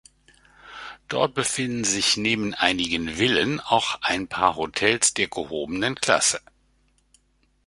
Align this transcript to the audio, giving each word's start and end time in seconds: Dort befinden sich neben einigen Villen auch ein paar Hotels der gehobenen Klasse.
Dort 1.09 1.35
befinden 1.35 1.83
sich 1.83 2.17
neben 2.17 2.55
einigen 2.55 3.07
Villen 3.07 3.59
auch 3.59 3.99
ein 4.01 4.27
paar 4.27 4.55
Hotels 4.55 5.13
der 5.13 5.27
gehobenen 5.27 5.93
Klasse. 5.93 6.41